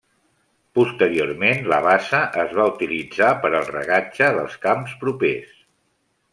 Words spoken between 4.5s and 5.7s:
camps propers.